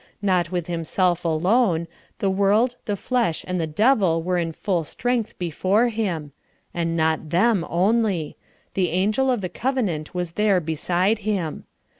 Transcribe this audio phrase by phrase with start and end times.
[0.23, 5.37] Not with himself alone; the world, the flesh, and the devil were in full strength
[5.37, 6.31] before him;
[6.73, 8.35] and not them only
[8.73, 11.65] the angel of the covenant was there beside him.